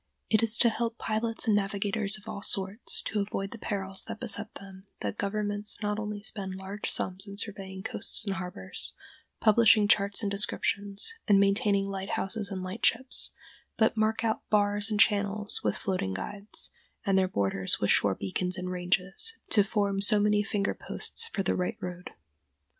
It 0.31 0.41
is 0.41 0.57
to 0.57 0.69
help 0.69 0.97
pilots 0.97 1.45
and 1.45 1.55
navigators 1.55 2.17
of 2.17 2.27
all 2.27 2.41
sorts 2.41 3.03
to 3.03 3.19
avoid 3.21 3.51
the 3.51 3.59
perils 3.59 4.03
that 4.05 4.19
beset 4.19 4.55
them 4.55 4.83
that 5.01 5.19
governments 5.19 5.77
not 5.83 5.99
only 5.99 6.23
spend 6.23 6.55
large 6.55 6.89
sums 6.89 7.27
in 7.27 7.37
surveying 7.37 7.83
coasts 7.83 8.25
and 8.25 8.33
harbors, 8.37 8.93
publishing 9.39 9.87
charts 9.87 10.23
and 10.23 10.31
descriptions, 10.31 11.13
and 11.27 11.39
maintaining 11.39 11.85
lighthouses 11.85 12.49
and 12.49 12.63
lightships, 12.63 13.29
but 13.77 13.95
mark 13.95 14.23
out 14.23 14.41
bars 14.49 14.89
and 14.89 14.99
channels 14.99 15.61
with 15.63 15.77
floating 15.77 16.15
guides, 16.15 16.71
and 17.05 17.15
their 17.15 17.27
borders 17.27 17.79
with 17.79 17.91
shore 17.91 18.15
beacons 18.15 18.57
and 18.57 18.71
"ranges," 18.71 19.35
to 19.51 19.63
form 19.63 20.01
so 20.01 20.19
many 20.19 20.41
finger 20.41 20.73
posts 20.73 21.27
for 21.27 21.43
the 21.43 21.53
right 21.55 21.77
road. 21.79 22.09